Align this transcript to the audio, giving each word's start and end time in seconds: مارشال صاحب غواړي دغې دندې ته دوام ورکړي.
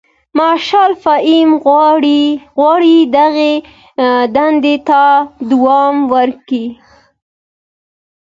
مارشال 0.37 0.91
صاحب 1.03 1.49
غواړي 2.57 2.97
دغې 3.17 3.53
دندې 4.35 4.75
ته 4.87 5.01
دوام 5.49 5.95
ورکړي. 6.13 6.65